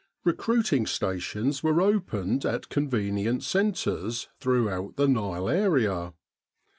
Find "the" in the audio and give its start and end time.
4.95-5.07